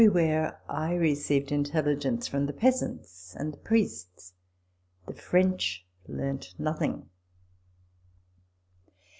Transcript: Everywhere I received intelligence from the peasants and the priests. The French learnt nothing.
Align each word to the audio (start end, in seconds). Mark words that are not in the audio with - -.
Everywhere 0.01 0.59
I 0.67 0.95
received 0.95 1.51
intelligence 1.51 2.27
from 2.27 2.47
the 2.47 2.53
peasants 2.53 3.35
and 3.37 3.53
the 3.53 3.57
priests. 3.57 4.33
The 5.05 5.13
French 5.13 5.85
learnt 6.07 6.55
nothing. 6.57 7.07